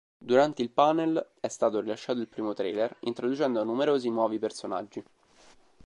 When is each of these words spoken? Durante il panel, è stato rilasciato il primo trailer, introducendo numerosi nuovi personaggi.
Durante 0.17 0.63
il 0.63 0.71
panel, 0.71 1.23
è 1.39 1.47
stato 1.47 1.79
rilasciato 1.79 2.17
il 2.21 2.27
primo 2.27 2.55
trailer, 2.55 2.95
introducendo 3.01 3.63
numerosi 3.63 4.09
nuovi 4.09 4.39
personaggi. 4.39 5.03